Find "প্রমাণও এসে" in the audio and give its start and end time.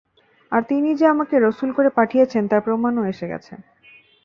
2.61-3.25